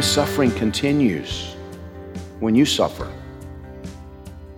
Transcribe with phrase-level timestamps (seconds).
[0.00, 1.56] His suffering continues
[2.38, 3.12] when you suffer.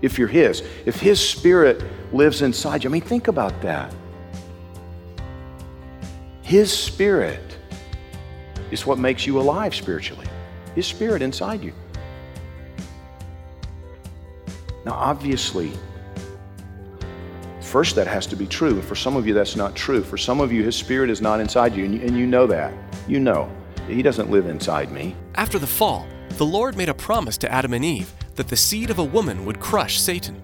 [0.01, 1.82] If you're His, if His Spirit
[2.12, 3.92] lives inside you, I mean, think about that.
[6.42, 7.59] His Spirit
[8.70, 10.28] is what makes you alive spiritually.
[10.76, 11.73] His Spirit inside you.
[14.85, 15.73] Now, obviously,
[17.60, 18.80] first that has to be true.
[18.80, 20.04] For some of you, that's not true.
[20.04, 22.46] For some of you, His Spirit is not inside you, and you, and you know
[22.46, 22.73] that.
[23.09, 23.51] You know.
[23.87, 25.16] He doesn't live inside me.
[25.35, 28.91] After the fall, the Lord made a promise to Adam and Eve that the seed
[28.91, 30.41] of a woman would crush Satan.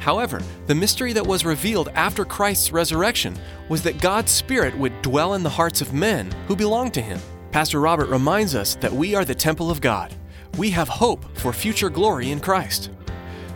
[0.00, 3.36] However, the mystery that was revealed after Christ's resurrection
[3.68, 7.18] was that God's Spirit would dwell in the hearts of men who belong to Him.
[7.52, 10.14] Pastor Robert reminds us that we are the temple of God.
[10.58, 12.90] We have hope for future glory in Christ.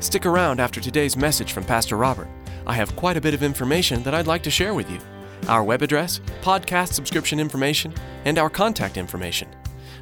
[0.01, 2.29] Stick around after today's message from Pastor Robert.
[2.67, 4.99] I have quite a bit of information that I'd like to share with you
[5.47, 7.95] our web address, podcast subscription information,
[8.25, 9.49] and our contact information.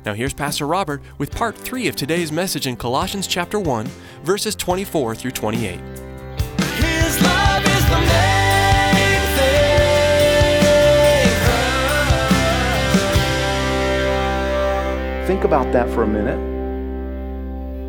[0.04, 3.86] Now, here's Pastor Robert with part three of today's message in Colossians chapter 1,
[4.22, 5.80] verses 24 through 28.
[5.80, 8.36] His love is the main.
[15.26, 16.38] Think about that for a minute.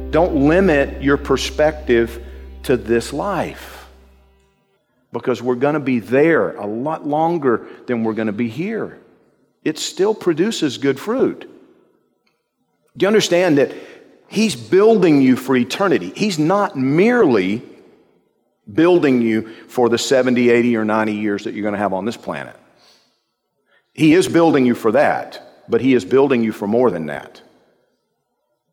[0.10, 2.26] Don't limit your perspective
[2.64, 3.77] to this life
[5.12, 9.00] because we're going to be there a lot longer than we're going to be here.
[9.64, 11.50] It still produces good fruit.
[12.96, 13.74] Do you understand that
[14.30, 16.12] He's building you for eternity?
[16.16, 17.62] He's not merely
[18.72, 22.04] building you for the 70, 80, or 90 years that you're going to have on
[22.04, 22.56] this planet.
[23.94, 27.42] He is building you for that, but He is building you for more than that.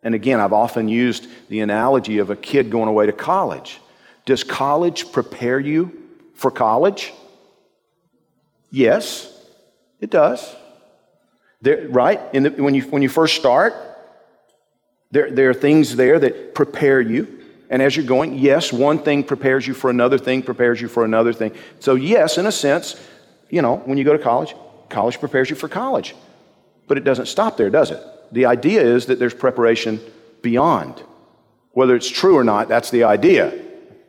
[0.03, 3.81] And again, I've often used the analogy of a kid going away to college.
[4.27, 6.04] Does college prepare you
[6.45, 7.11] for college?
[8.71, 9.33] Yes,
[9.99, 10.55] it does.
[11.63, 12.21] There, right?
[12.35, 13.73] The, when, you, when you first start,
[15.11, 17.41] there, there are things there that prepare you.
[17.71, 21.03] And as you're going, yes, one thing prepares you for another thing, prepares you for
[21.03, 21.53] another thing.
[21.81, 23.01] So, yes, in a sense,
[23.49, 24.55] you know, when you go to college,
[24.91, 26.15] college prepares you for college.
[26.87, 28.03] But it doesn't stop there, does it?
[28.33, 29.99] The idea is that there's preparation
[30.43, 31.03] beyond.
[31.73, 33.59] Whether it's true or not, that's the idea,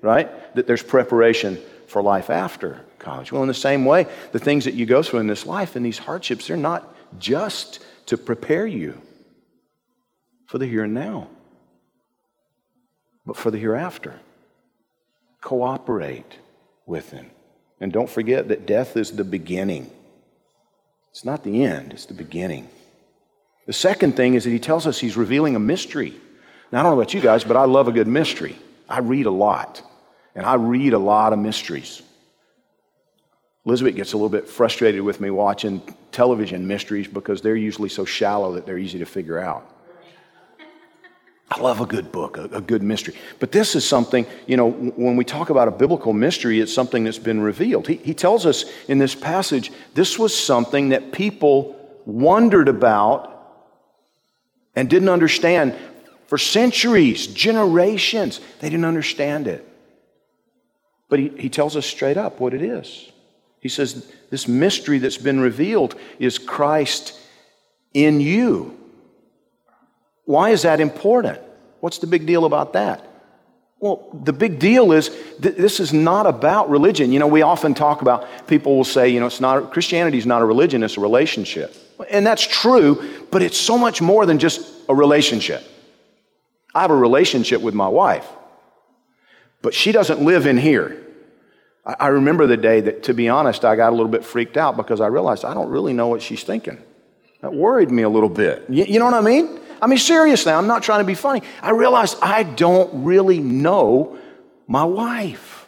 [0.02, 0.28] right?
[0.56, 1.62] That there's preparation
[1.96, 3.32] for life after college.
[3.32, 5.86] Well, in the same way, the things that you go through in this life and
[5.86, 9.02] these hardships, they're not just to prepare you
[10.46, 11.30] for the here and now,
[13.26, 14.20] but for the hereafter.
[15.40, 16.38] Cooperate
[16.86, 17.32] with Him.
[17.80, 19.90] And don't forget that death is the beginning.
[21.12, 22.68] It's not the end, it's the beginning.
[23.68, 26.14] The second thing is that He tells us He's revealing a mystery.
[26.74, 28.58] Now, I don't know about you guys, but I love a good mystery.
[28.90, 29.82] I read a lot,
[30.36, 32.02] and I read a lot of mysteries.
[33.66, 35.82] Elizabeth gets a little bit frustrated with me watching
[36.12, 39.72] television mysteries because they're usually so shallow that they're easy to figure out.
[41.50, 43.16] I love a good book, a, good mystery.
[43.40, 47.04] But this is something, you know, when we talk about a biblical mystery, it's something
[47.04, 47.88] that's been revealed.
[47.88, 51.76] He, he tells us in this passage this was something that people
[52.06, 53.32] wondered about
[54.76, 55.76] and didn't understand
[56.28, 58.42] for centuries, generations.
[58.60, 59.68] They didn't understand it.
[61.16, 63.10] But he, he tells us straight up what it is.
[63.62, 67.18] He says, This mystery that's been revealed is Christ
[67.94, 68.78] in you.
[70.26, 71.40] Why is that important?
[71.80, 73.02] What's the big deal about that?
[73.80, 75.08] Well, the big deal is
[75.42, 77.14] th- this is not about religion.
[77.14, 80.26] You know, we often talk about people will say, you know, it's not Christianity is
[80.26, 81.74] not a religion, it's a relationship.
[82.10, 85.64] And that's true, but it's so much more than just a relationship.
[86.74, 88.28] I have a relationship with my wife,
[89.62, 91.02] but she doesn't live in here.
[91.86, 94.76] I, remember the day that, to be honest, I got a little bit freaked out
[94.76, 96.82] because I realized I don't really know what she's thinking.
[97.42, 98.66] That worried me a little bit.
[98.70, 99.60] You, you know what I mean?
[99.82, 101.44] I mean, seriously, I'm not trying to be funny.
[101.62, 104.18] I realized I don't really know
[104.68, 105.68] my wife.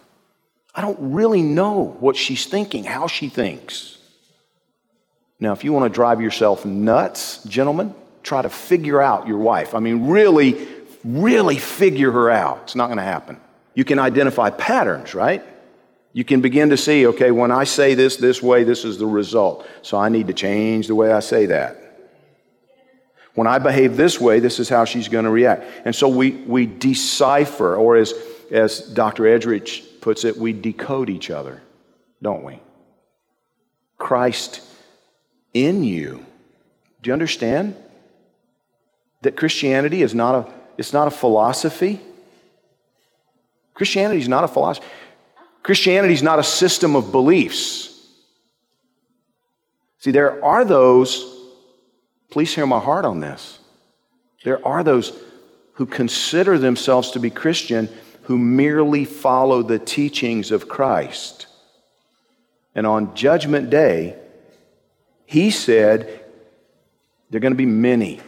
[0.74, 3.98] I don't really know what she's thinking, how she thinks.
[5.40, 7.94] Now, if you want to drive yourself nuts, gentlemen,
[8.24, 9.76] try to figure out your wife.
[9.76, 10.68] I mean, really,
[11.04, 12.62] really figure her out.
[12.64, 13.40] It's not going to happen.
[13.76, 15.44] You can identify patterns, right?
[16.18, 19.06] You can begin to see, okay, when I say this this way, this is the
[19.06, 19.68] result.
[19.84, 21.78] So I need to change the way I say that.
[23.36, 25.64] When I behave this way, this is how she's going to react.
[25.86, 28.16] And so we, we decipher, or as,
[28.50, 29.26] as Dr.
[29.26, 31.62] Edrich puts it, we decode each other,
[32.20, 32.62] don't we?
[34.00, 34.62] Christ
[35.54, 36.26] in you.
[37.04, 37.76] Do you understand?
[39.22, 42.02] That Christianity is not a, it's not a philosophy.
[43.76, 44.88] Christianity is not a philosophy.
[45.68, 47.94] Christianity is not a system of beliefs.
[49.98, 51.26] See, there are those,
[52.32, 53.60] please hear my heart on this.
[54.46, 55.12] There are those
[55.74, 57.90] who consider themselves to be Christian
[58.22, 61.48] who merely follow the teachings of Christ.
[62.74, 64.16] And on Judgment Day,
[65.26, 66.24] he said,
[67.30, 68.22] there are going to be many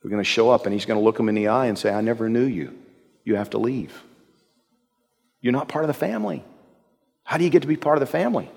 [0.00, 1.66] who are going to show up, and he's going to look them in the eye
[1.66, 2.74] and say, I never knew you.
[3.22, 4.02] You have to leave.
[5.42, 6.42] You're not part of the family.
[7.34, 8.48] How do you get to be part of the family?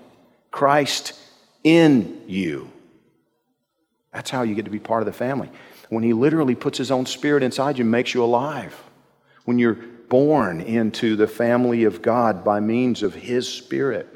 [0.51, 1.13] Christ
[1.63, 2.71] in you.
[4.13, 5.49] That's how you get to be part of the family.
[5.89, 8.79] When he literally puts his own spirit inside you and makes you alive.
[9.45, 9.79] When you're
[10.09, 14.07] born into the family of God by means of his spirit.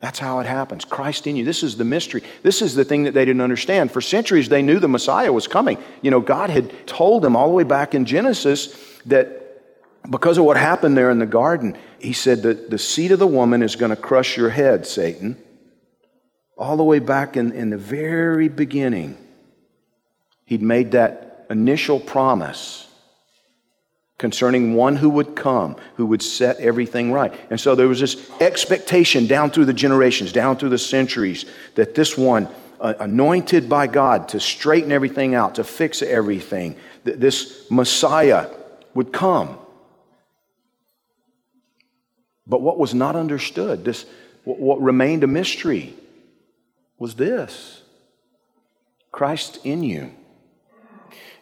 [0.00, 0.84] That's how it happens.
[0.84, 1.44] Christ in you.
[1.44, 2.24] This is the mystery.
[2.42, 3.92] This is the thing that they didn't understand.
[3.92, 5.78] For centuries, they knew the Messiah was coming.
[6.02, 9.43] You know, God had told them all the way back in Genesis that
[10.08, 13.26] because of what happened there in the garden, He said that the seed of the
[13.26, 15.36] woman is going to crush your head, Satan.
[16.56, 19.16] All the way back in, in the very beginning,
[20.44, 22.86] He'd made that initial promise
[24.18, 27.34] concerning one who would come, who would set everything right.
[27.50, 31.94] And so there was this expectation down through the generations, down through the centuries, that
[31.94, 32.48] this one,
[32.80, 38.50] uh, anointed by God to straighten everything out, to fix everything, that this Messiah
[38.94, 39.58] would come.
[42.46, 44.04] But what was not understood, this,
[44.44, 45.94] what remained a mystery,
[46.98, 47.82] was this
[49.12, 50.12] Christ in you.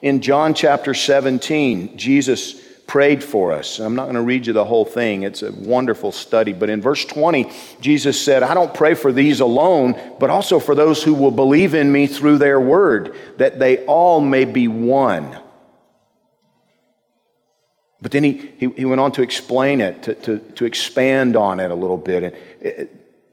[0.00, 3.78] In John chapter 17, Jesus prayed for us.
[3.78, 6.52] I'm not going to read you the whole thing, it's a wonderful study.
[6.52, 7.50] But in verse 20,
[7.80, 11.74] Jesus said, I don't pray for these alone, but also for those who will believe
[11.74, 15.38] in me through their word, that they all may be one.
[18.02, 21.60] But then he, he, he went on to explain it, to, to, to expand on
[21.60, 22.34] it a little bit.
[22.64, 22.84] Uh,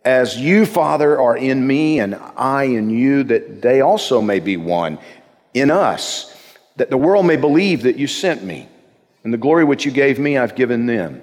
[0.05, 4.55] as you, Father, are in me and I in you, that they also may be
[4.55, 4.99] one
[5.53, 6.35] in us
[6.79, 8.67] that the world may believe that you sent me.
[9.23, 11.21] And the glory which you gave me, I've given them,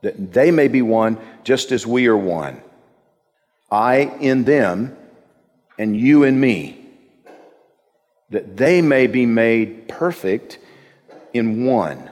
[0.00, 2.62] that they may be one just as we are one.
[3.70, 4.96] I in them,
[5.78, 6.82] and you in me,
[8.30, 10.58] that they may be made perfect
[11.34, 12.09] in one,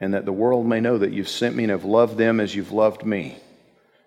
[0.00, 2.54] and that the world may know that you've sent me and have loved them as
[2.54, 3.36] you've loved me.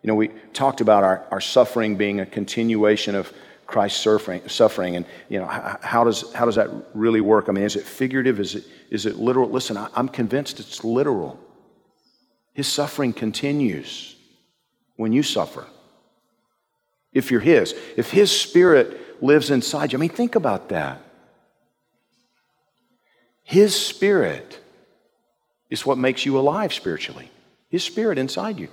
[0.01, 3.31] You know, we talked about our, our suffering being a continuation of
[3.67, 7.47] Christ's suffering, suffering and you know how does how does that really work?
[7.47, 8.39] I mean, is it figurative?
[8.39, 9.49] Is it is it literal?
[9.49, 11.39] Listen, I, I'm convinced it's literal.
[12.53, 14.15] His suffering continues
[14.97, 15.65] when you suffer.
[17.13, 21.01] If you're His, if His Spirit lives inside you, I mean, think about that.
[23.44, 24.60] His Spirit
[25.71, 27.31] is what makes you alive spiritually.
[27.69, 28.68] His Spirit inside you.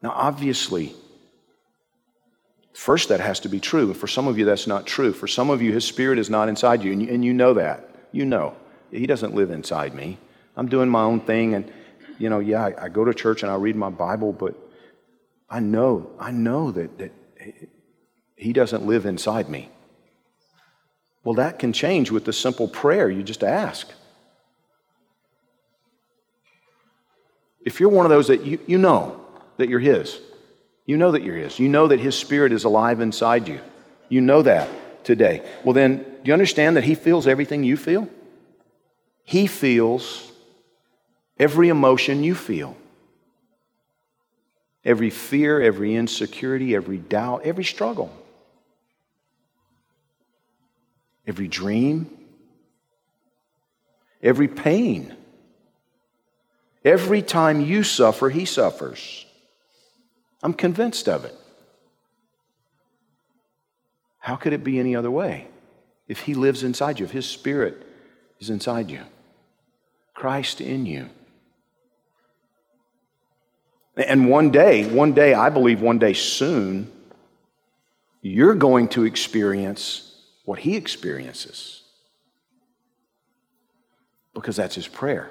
[0.00, 0.94] Now, obviously,
[2.78, 3.92] First, that has to be true.
[3.92, 5.12] For some of you, that's not true.
[5.12, 7.54] For some of you, His Spirit is not inside you, and you, and you know
[7.54, 7.90] that.
[8.12, 8.54] You know.
[8.92, 10.16] He doesn't live inside me.
[10.56, 11.72] I'm doing my own thing, and,
[12.20, 14.54] you know, yeah, I, I go to church and I read my Bible, but
[15.50, 17.10] I know, I know that, that
[18.36, 19.70] He doesn't live inside me.
[21.24, 23.88] Well, that can change with the simple prayer you just ask.
[27.64, 29.20] If you're one of those that you, you know
[29.58, 30.20] that you're His,
[30.86, 31.58] you know that you're His.
[31.58, 33.60] You know that His Spirit is alive inside you.
[34.08, 35.46] You know that today.
[35.64, 38.08] Well, then, do you understand that He feels everything you feel?
[39.24, 40.32] He feels
[41.38, 42.76] every emotion you feel.
[44.84, 48.10] Every fear, every insecurity, every doubt, every struggle,
[51.28, 52.10] every dream,
[54.22, 55.14] every pain.
[56.84, 59.26] Every time you suffer, He suffers.
[60.42, 61.34] I'm convinced of it.
[64.18, 65.48] How could it be any other way?
[66.08, 67.86] If He lives inside you, if His Spirit
[68.40, 69.02] is inside you,
[70.14, 71.10] Christ in you.
[73.96, 76.90] And one day, one day, I believe one day soon,
[78.22, 80.07] you're going to experience
[80.48, 81.82] what he experiences.
[84.32, 85.30] Because that's his prayer.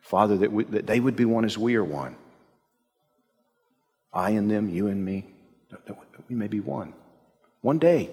[0.00, 2.16] Father, that, we, that they would be one as we are one.
[4.12, 5.26] I and them, you and me,
[5.70, 5.96] that
[6.28, 6.92] we may be one.
[7.60, 8.10] One day,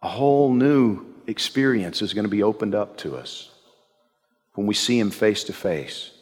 [0.00, 3.50] a whole new experience is going to be opened up to us
[4.54, 6.12] when we see him face to face.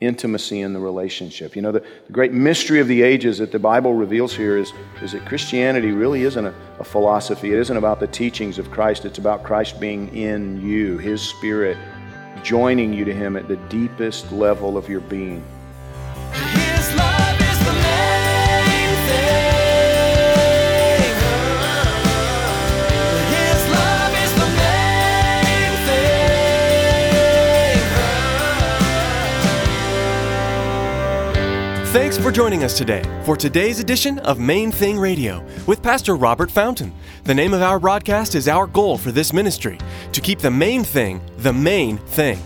[0.00, 1.56] Intimacy in the relationship.
[1.56, 4.72] You know, the, the, great mystery of the ages that the Bible reveals here is,
[5.00, 7.52] is that Christianity really isn't a, a philosophy.
[7.52, 9.06] It isn't about the teachings of Christ.
[9.06, 11.78] It's about Christ being in you, His Spirit
[12.42, 15.42] joining you to Him at the deepest level of your being.
[31.96, 36.50] Thanks for joining us today for today's edition of Main Thing Radio with Pastor Robert
[36.50, 36.92] Fountain.
[37.24, 39.78] The name of our broadcast is our goal for this ministry
[40.12, 42.38] to keep the main thing the main thing.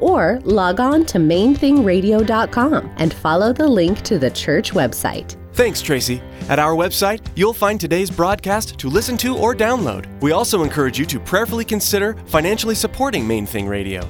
[0.00, 5.36] or log on to mainthingradio.com and follow the link to the church website.
[5.52, 6.20] Thanks, Tracy.
[6.48, 10.06] At our website, you'll find today's broadcast to listen to or download.
[10.20, 14.02] We also encourage you to prayerfully consider financially supporting Main Thing Radio.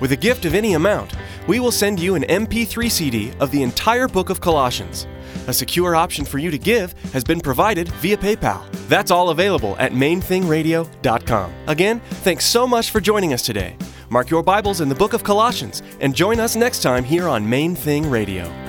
[0.00, 1.12] With a gift of any amount,
[1.46, 5.06] we will send you an MP3 CD of the entire book of Colossians.
[5.46, 8.70] A secure option for you to give has been provided via PayPal.
[8.88, 11.52] That's all available at mainthingradio.com.
[11.66, 13.76] Again, thanks so much for joining us today.
[14.10, 17.48] Mark your Bibles in the book of Colossians and join us next time here on
[17.48, 18.65] Main Thing Radio.